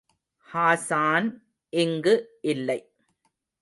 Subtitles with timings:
[0.53, 1.27] ஹாசான்
[1.73, 2.15] இங்கு
[2.41, 2.79] இல்லை.